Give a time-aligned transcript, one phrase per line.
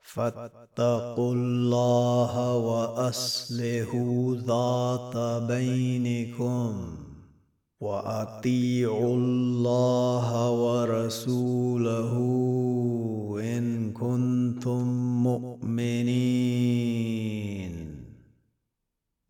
[0.00, 6.72] فاتقوا الله وأصلحوا ذات بينكم
[7.80, 12.12] وأطيعوا الله ورسوله
[13.40, 14.86] إن كنتم
[15.22, 16.94] مؤمنين.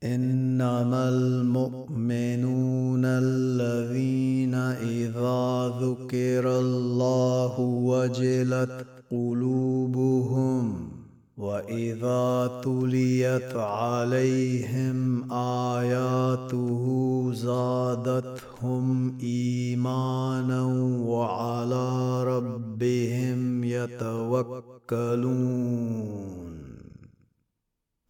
[0.05, 10.94] إنما المؤمنون الذين إذا ذكر الله وجلت قلوبهم
[11.45, 16.85] واذا تليت عليهم اياته
[17.33, 20.65] زادتهم ايمانا
[21.07, 24.65] وعلى ربهم يتوكلون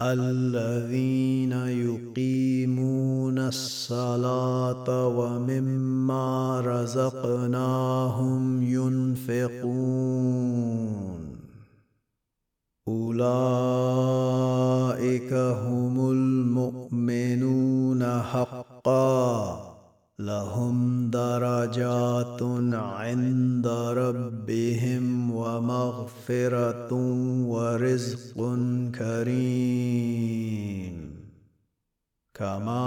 [0.03, 10.25] الذين يقيمون الصلاه ومما رزقناهم ينفقون
[12.89, 13.25] أولئك
[15.33, 19.75] هم المؤمنون حقا.
[20.19, 26.95] لهم درجات عند ربهم ومغفرة
[27.47, 28.59] ورزق
[28.99, 30.45] كريم.
[32.35, 32.87] كما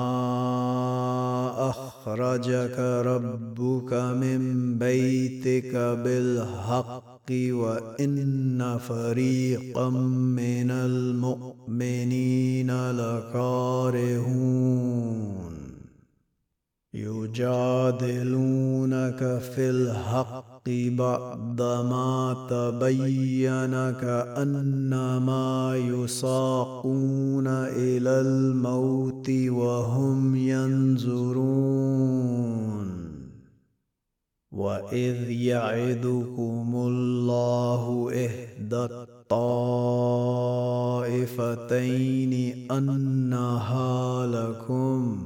[1.69, 7.16] أخرجك ربك من بيتك بالحق.
[7.31, 14.57] وإن فريقا من المؤمنين لكارهون.
[16.93, 17.99] يجادلونك
[19.55, 31.97] في الحق بعدما تبين كأنما يساقون إلى الموت وهم ينظرون.
[34.57, 39.53] واذ يعدكم الله احدى الطائفتين
[42.71, 45.17] انها لكم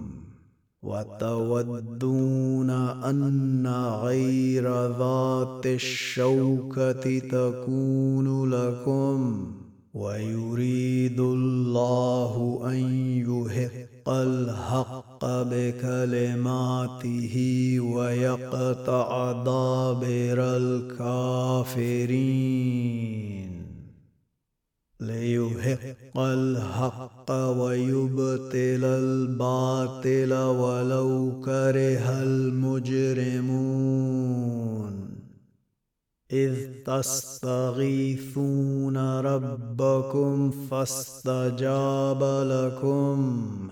[0.84, 3.68] وتودون ان
[4.04, 9.48] غير ذات الشوكه تكون لكم
[9.94, 12.80] ويريد الله ان
[13.28, 17.36] يحق الحق بكلماته
[17.80, 21.92] ويقطع دابر الكافرين.
[25.00, 33.92] ليحق الحق ويبطل الباطل ولو كره المجرمون.
[36.32, 43.72] إذ تستغيثون ربكم فاستجاب لكم.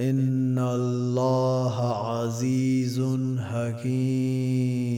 [0.00, 3.00] إن الله عزيز
[3.38, 4.94] حكيم.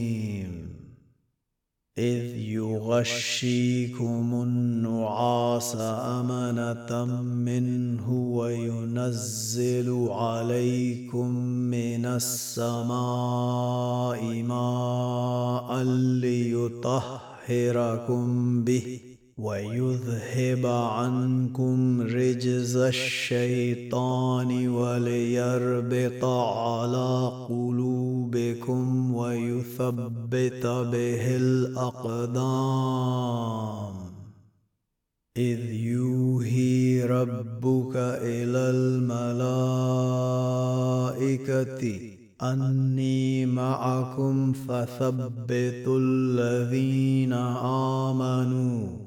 [1.97, 12.83] إذ يغشيكم النعاس أمنة منه وينزل عليكم من السماء
[14.43, 15.83] ماء
[16.21, 17.03] ليطهركم
[18.63, 19.06] به.
[19.37, 32.77] ويذهب عنكم رجز الشيطان وليربط على قلوبكم ويثبت به الأقدام.
[35.37, 39.37] إذ يوهي ربك إلى الملائكة
[42.41, 47.33] أني معكم فثبتوا الذين
[48.13, 49.06] آمنوا.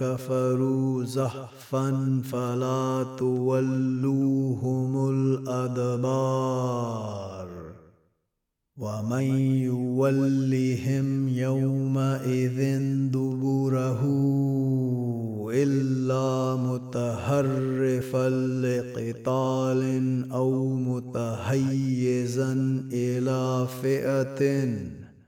[0.00, 6.96] كفروا زحفا فلا تولوهم الأدبار
[8.76, 9.22] ومن
[9.72, 12.78] يولهم يومئذ
[13.10, 14.02] دبره
[15.52, 18.28] إلا متهرفا
[18.64, 19.82] لقتال
[20.32, 22.52] أو متهيزا
[22.92, 24.66] إلى فئة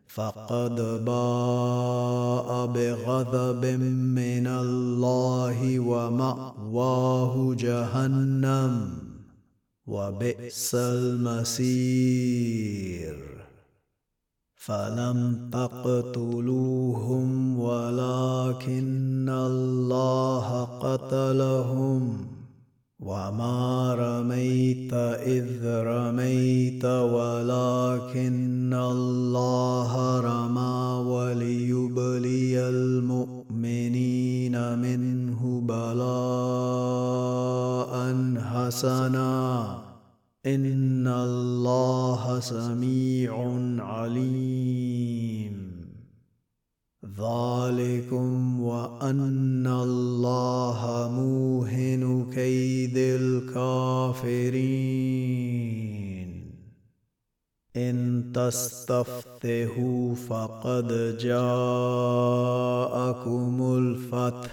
[0.09, 3.65] فقد باء بغضب
[4.17, 8.91] من الله ومأواه جهنم
[9.87, 12.29] وبئس المسير.
[14.55, 17.29] فلم تقتلوهم
[17.61, 22.38] ولكن الله قتلهم.
[23.09, 24.93] وما رميت
[25.25, 36.09] اذ رميت ولكن الله رمى وليبلي المؤمنين منه بلاء
[38.37, 39.79] حسنا
[40.47, 43.33] ان الله سميع
[43.79, 45.29] عليم
[47.19, 50.58] ذلكم وان الله
[54.25, 55.79] الكافرين.
[57.77, 61.57] إن تستفتهوا فقد جاءكم
[63.79, 64.51] الفتح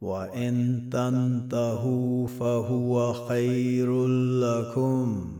[0.00, 4.06] وإن تنتهوا فهو خير
[4.40, 5.39] لكم.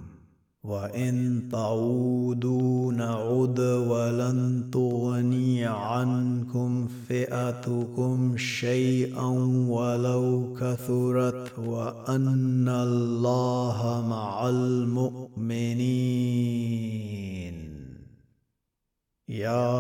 [0.64, 9.28] وإن تعودوا نعد ولن تغني عنكم فئتكم شيئا
[9.68, 16.00] ولو كثرت وأن الله مع المؤمنين.
[19.28, 19.74] يا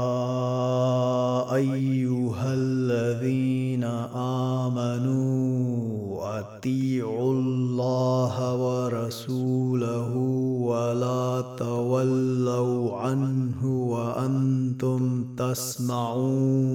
[1.54, 3.84] أيها الذين
[4.64, 5.40] آمنوا
[6.38, 10.14] أطيعوا الله ورسوله
[10.70, 16.70] ولا تولوا عنه وأنتم تسمعون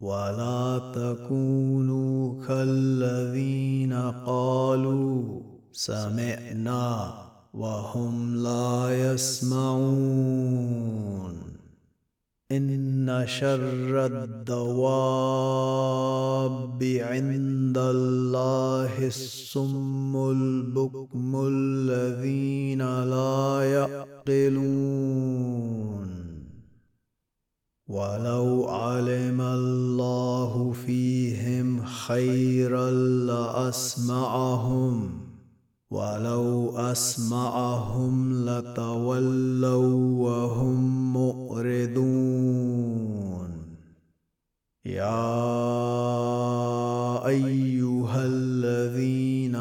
[0.00, 3.92] ولا تكونوا كالذين
[4.26, 5.40] قالوا
[5.72, 7.14] سمعنا
[7.54, 10.52] وهم لا يسمعون
[12.56, 15.02] إن شر الدواب
[16.82, 24.92] عند الله الصم البكم الذين لا يعقلون.
[27.88, 32.90] ولو علم الله فيهم خيرا
[33.30, 35.21] لأسمعهم.
[35.92, 42.72] ولو أسمعهم لتولوا وهم مؤردون
[44.84, 45.26] يا
[47.26, 49.54] أيها الذين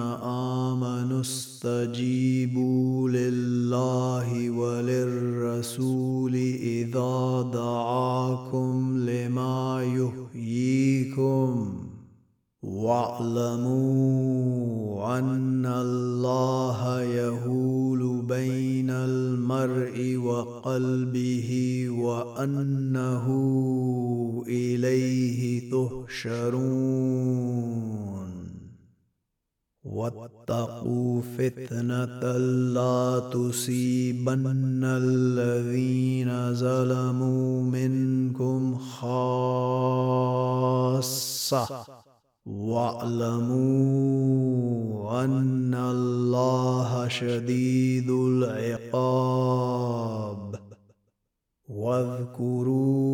[0.73, 11.91] آمنوا استجيبوا لله وللرسول إذا دعاكم لما يحييكم.
[12.63, 14.21] واعلموا
[15.19, 23.25] أن الله يهول بين المرء وقلبه وأنه
[24.47, 26.61] إليه تحشرون.
[29.83, 32.37] واتقوا فتنة
[32.77, 39.21] لا تصيبن الذين ظلموا منكم خاصة.
[42.51, 44.11] واعلموا
[45.23, 49.21] أن الله شديد العقاب.
[51.69, 53.07] واذكروا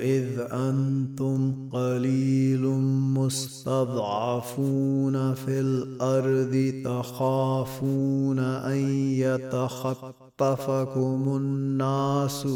[0.00, 2.66] إذ أنتم قليل
[3.14, 8.78] مستضعفون في الأرض تخافون أن
[9.20, 12.46] يتخطفكم الناس.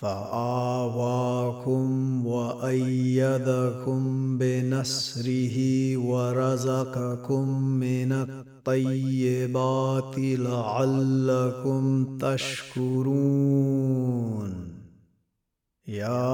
[0.00, 1.86] فآواكم
[2.26, 4.02] وأيدكم
[4.38, 5.56] بنصره
[5.96, 13.48] ورزقكم من الطيبات لعلكم تشكرون.
[15.88, 16.32] يا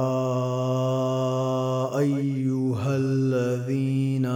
[1.98, 4.26] أيها الذين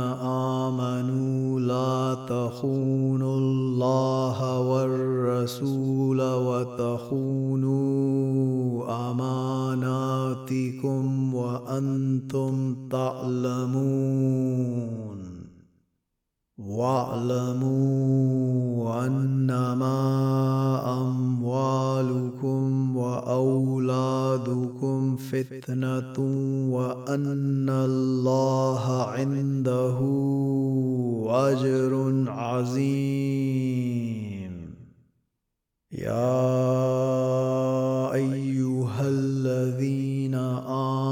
[0.70, 7.67] آمنوا لا تخونوا الله والرسول وتخونوا
[10.48, 13.88] أماناتكم وأنتم تعلمون.
[16.58, 17.66] واعلموا
[19.06, 20.00] أنما
[21.00, 24.36] أموالكم وأولادكم
[25.16, 26.18] فتنة
[26.70, 29.98] وأن الله عنده
[31.28, 33.68] أجر عظيم.
[35.92, 36.48] يا
[38.12, 40.07] أيها الذين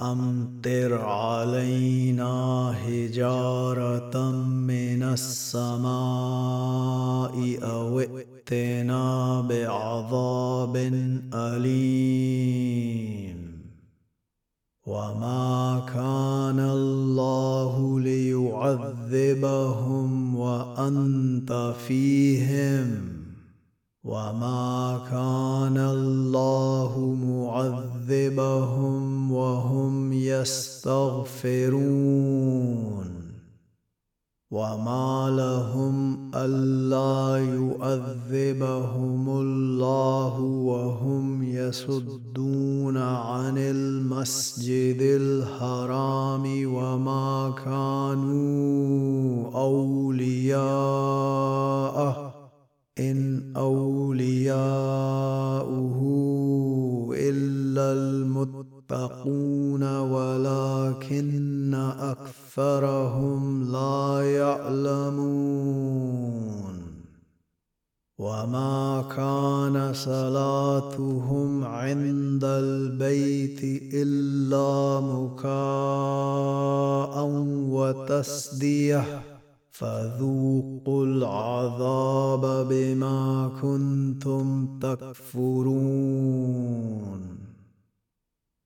[0.00, 0.37] um
[36.44, 45.77] ألا يؤذبهم الله وهم يصدون عن المسجد الحرام.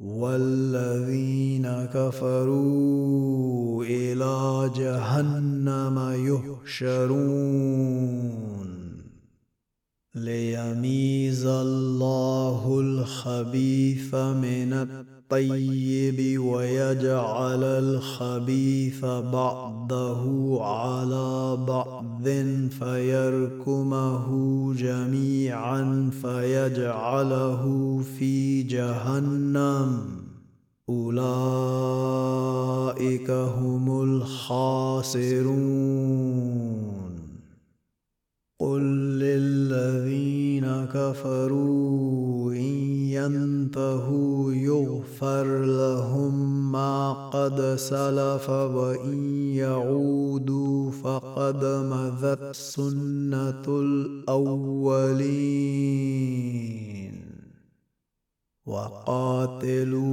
[0.00, 5.96] والذين كفروا إلى جهنم
[6.70, 7.90] يحشرون.
[10.14, 15.19] ليميز الله الخبيث من الطيب.
[15.32, 22.28] الطيب ويجعل الخبيث بعضه على بعض
[22.68, 24.26] فيركمه
[24.74, 27.64] جميعا فيجعله
[28.18, 29.98] في جهنم.
[30.88, 31.30] أولئك
[33.30, 35.30] هم الخاسرون.
[38.58, 38.82] قل
[39.18, 49.18] للذين كفروا إن ينتهوا يغفر لهم ما قد سلف وإن
[49.54, 55.20] يعودوا فقد مذت سنة الأولين
[58.66, 60.12] وقاتلوهم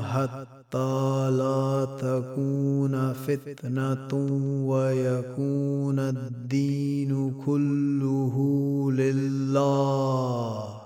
[0.00, 4.14] حتى لا تكون فتنة
[4.66, 8.36] ويكون الدين كله
[8.92, 10.85] لله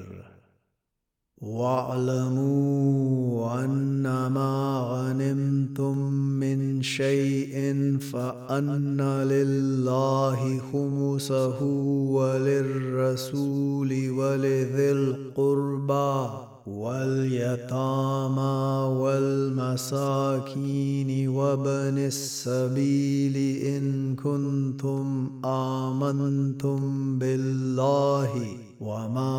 [1.41, 2.83] واعلموا
[3.65, 11.63] أنما غنمتم من شيء فأن لله خمسه
[12.13, 16.29] وللرسول ولذي القربى
[16.67, 18.41] واليتامى
[19.81, 20.29] والمساكين
[21.27, 26.79] وابن السبيل إن كنتم آمنتم
[27.19, 29.37] بالله وما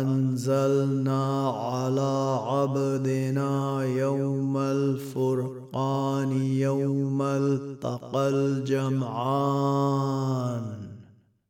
[0.00, 9.58] أنزلنا على عبدنا يوم الفرقان يوم التقى الجمعان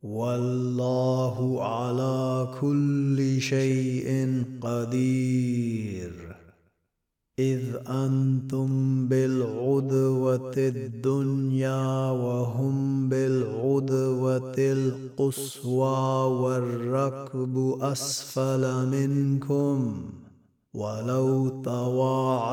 [0.02, 6.27] والله على كل شيء قدير
[7.38, 8.68] إذ أنتم
[9.08, 19.96] بالعدوة الدنيا وهم بالعدوة القصوى والركب أسفل منكم.
[20.74, 21.48] ولو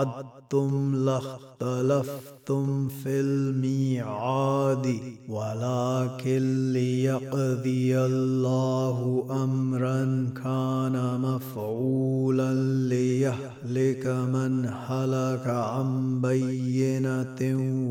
[0.03, 12.53] تواعدتم لاختلفتم في الميعاد ولكن ليقضي الله امرا كان مفعولا
[12.89, 17.41] ليهلك من هلك عن بينة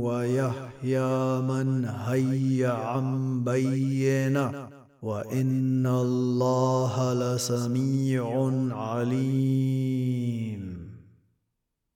[0.00, 4.68] ويحيى من هي عن بينة.
[5.02, 10.63] وإن الله لسميع عليم.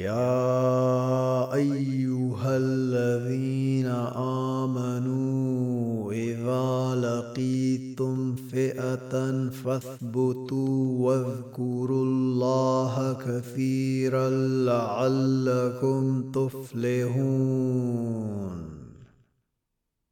[0.00, 3.86] يا أيها الذين
[4.56, 14.30] آمنوا إذا لقيتم فئة فاثبتوا واذكروا الله كثيرا
[14.64, 17.80] لعلكم تفلحون.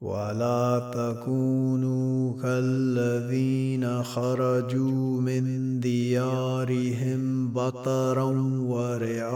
[0.00, 8.30] ولا تكونوا كالذين خرجوا من ديارهم بطرا
[8.72, 9.32] ورعاء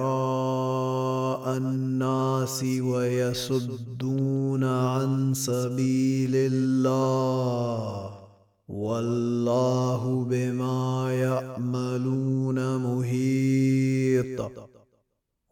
[1.57, 8.11] الناس ويصدون عن سبيل الله
[8.69, 14.41] والله بما يعملون محيط.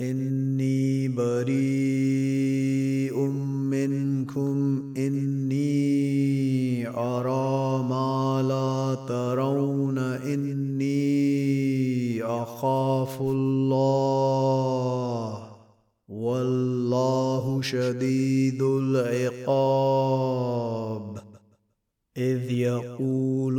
[0.00, 1.54] إني بريء
[3.70, 10.94] منكم إني أرى ما لا ترون إني
[12.22, 14.64] أخاف الله
[16.08, 20.04] والله شديد العقاب.
[22.16, 23.58] إذ يقول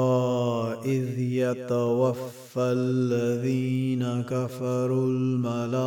[0.85, 5.81] إذ يتوفى الذين كفروا الملائكة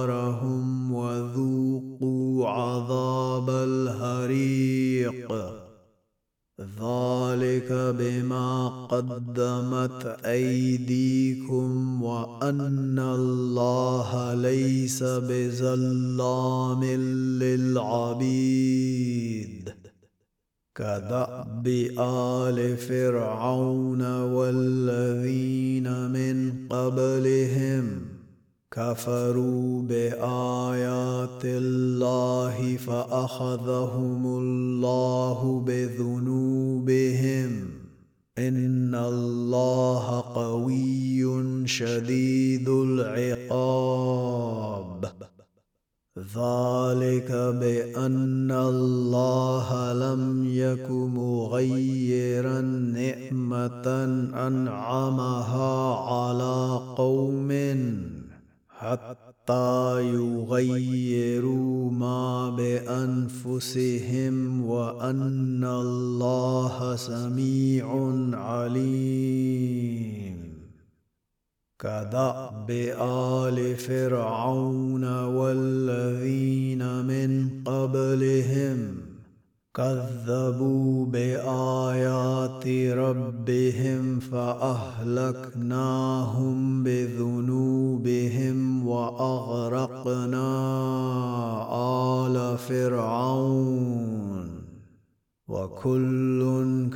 [0.92, 5.32] وذوقوا عذاب الحريق
[6.60, 16.84] ذلك بما قدمت أيديكم وأن الله ليس بظلام
[17.42, 18.28] للعبيد.
[20.74, 21.66] كدأب
[21.98, 28.17] آل فرعون والذين من قبلهم.
[28.78, 37.50] كفروا بآيات الله فأخذهم الله بذنوبهم.
[38.38, 41.26] إن الله قوي
[41.66, 43.98] شديد العقاب.
[46.18, 53.86] ذلك بأن الله لم يك مغيرا نعمة
[54.46, 57.50] أنعمها على قوم.
[58.88, 67.86] حتى يغيروا ما بأنفسهم وأن الله سميع
[68.32, 69.28] عليم.
[71.78, 72.70] كدأب
[73.00, 79.07] آل فرعون والذين من قبلهم
[79.78, 82.66] كذبوا بآيات
[82.98, 84.82] ربهم فأهلكناهم
[86.82, 90.48] بذنوبهم وأغرقنا
[92.26, 94.48] آل فرعون
[95.48, 96.40] وكل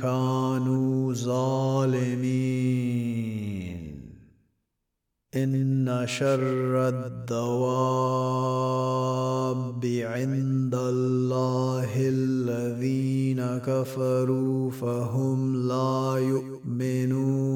[0.01, 2.73] كانوا ظالمين.
[5.35, 8.23] إن شر الدواب
[9.85, 11.12] عند الله
[13.65, 17.53] كفروا فهم لا يؤمنون.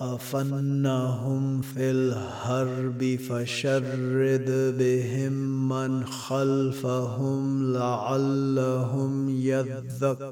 [0.00, 5.32] تثقفنهم في الحرب فشرد بهم
[5.68, 10.30] من خلفهم لعلهم يذكرون.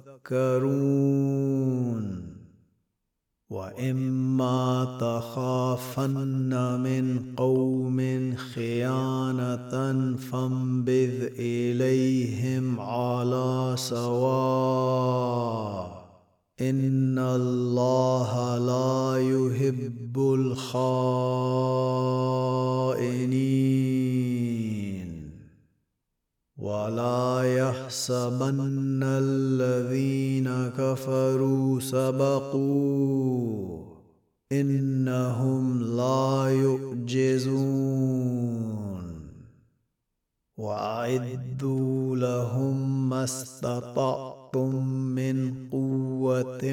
[3.50, 15.28] وإما تخافن من قوم خيانة فانبذ إليهم على سواء.
[16.60, 20.78] إن الله لا يحب الخائنين
[26.58, 33.38] ولا يحسبن الذين كفروا سبقوا
[34.52, 37.68] إنهم لا يعجزون
[40.56, 46.64] وأعدوا لهم ما استطعتم من قوة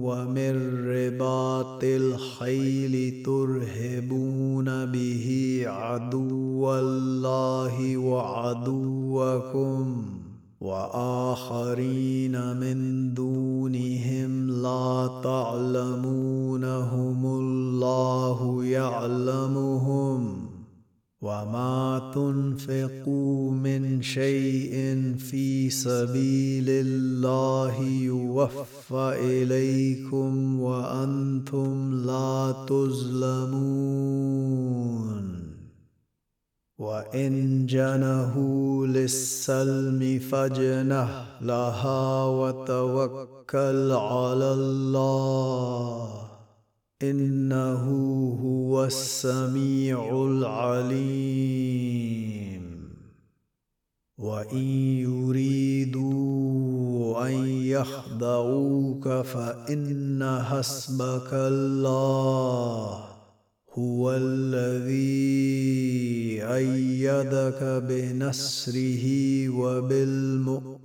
[0.00, 10.04] ومن رباط الخيل ترهبون به عدو الله وعدوكم
[10.60, 20.43] واخرين من دونهم لا تعلمونهم الله يعلمهم
[21.24, 24.72] وما تنفقوا من شيء
[25.18, 34.04] في سبيل الله يوفى اليكم وأنتم لا تظلمون
[36.78, 46.33] وان جنهوا للسلم فاجنه لها وتوكل على الله
[47.10, 47.84] إنه
[48.42, 51.54] هو السميع العليم.
[54.18, 54.66] وإن
[55.08, 56.14] يريدوا
[57.28, 63.04] أن يخدعوك فإن حسبك الله
[63.74, 65.24] هو الذي
[66.42, 69.04] أيدك بنصره
[69.48, 70.84] وبالمؤمنين.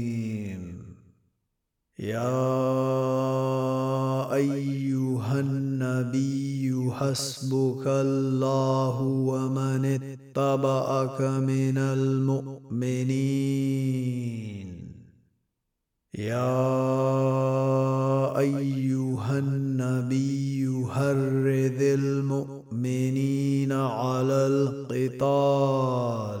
[2.01, 2.33] يا
[4.33, 13.01] أيها النبي حسبك الله ومن اتبعك من المؤمنين.
[16.17, 16.77] يا
[18.37, 26.40] أيها النبي هرذ المؤمنين على القتال.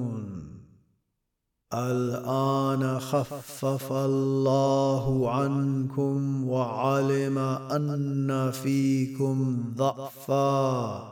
[1.73, 11.11] الآن خفف الله عنكم وعلم أن فيكم ضعفا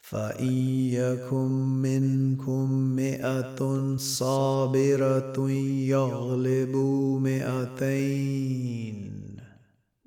[0.00, 0.52] فإن
[0.92, 1.50] يكن
[1.82, 5.50] منكم مئة صابرة
[5.90, 9.19] يغلبوا مئتين.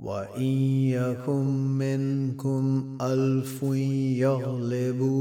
[0.04, 0.44] وإن
[0.92, 1.48] يكن
[1.80, 3.64] منكم ألف
[4.20, 5.14] يغلبوا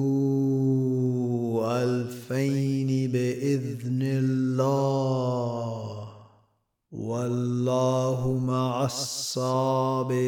[1.84, 6.08] ألفين بإذن الله
[6.92, 10.22] والله مع الصابرين.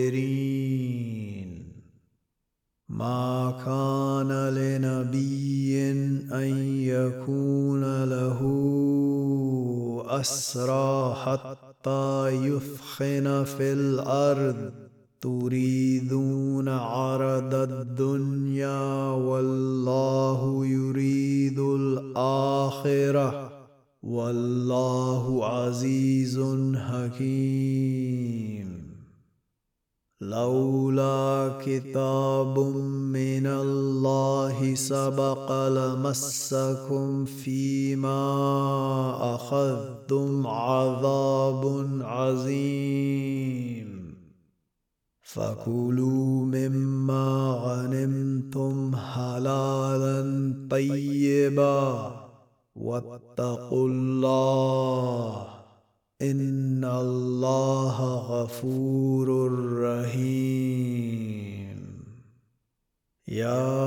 [2.88, 5.90] ما كان لنبي
[6.32, 6.48] أن
[6.80, 8.40] يكون له
[10.08, 11.73] أسرى حتى
[12.28, 14.72] يثخن في الأرض
[15.20, 23.52] تريدون عرض الدنيا والله يريد الآخرة
[24.02, 26.40] والله عزيز
[26.76, 28.43] حكيم.
[30.20, 38.14] لولا كتاب من الله سبق لمسكم فيما
[39.34, 43.84] أخذتم عذاب عظيم.
[45.22, 50.22] فكلوا مما غنمتم حلالا
[50.70, 52.10] طيبا
[52.76, 55.63] واتقوا الله.
[56.30, 59.28] إن الله غفور
[59.82, 61.78] رحيم.
[63.28, 63.84] يا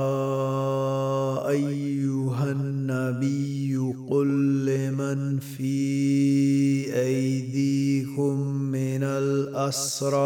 [1.48, 3.76] أيها النبي
[4.10, 4.28] قل
[4.66, 5.74] لمن في
[6.94, 10.18] أيديكم من الأسرى.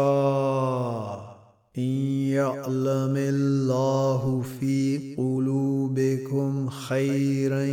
[1.77, 1.93] إن
[2.37, 7.63] يعلم الله في قلوبكم خيرا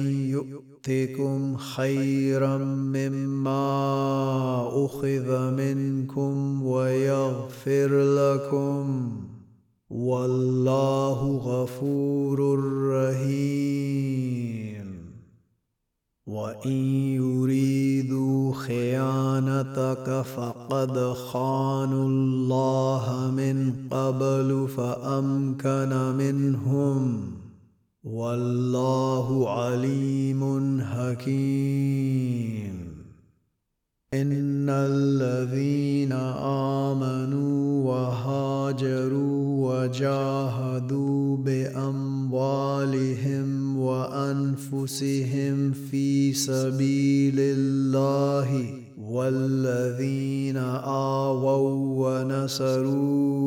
[0.89, 3.65] يؤتكم خيرا مما
[4.85, 9.13] أخذ منكم ويغفر لكم.
[9.91, 12.61] والله غفور
[12.93, 14.97] رحيم.
[16.27, 16.71] وإن
[17.17, 27.40] يريدوا خيانتك فقد خانوا الله من قبل فأمكن منهم.
[28.05, 32.75] والله عليم حكيم.
[34.15, 36.13] إن الذين
[36.93, 42.09] آمنوا وهاجروا وجاهدوا بأموالهم
[43.79, 48.81] وأنفسهم في سبيل الله
[49.11, 53.41] والذين آووا ونصروا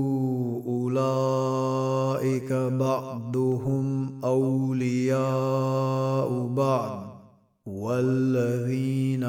[0.67, 5.19] أولئك بعضهم أولياء
[6.47, 7.03] بعض
[7.65, 9.23] والذين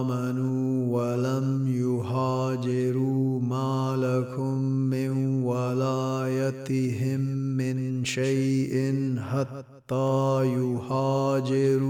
[0.00, 7.20] آمنوا ولم يهاجروا ما لكم من ولايتهم
[7.56, 11.89] من شيء حتى يهاجروا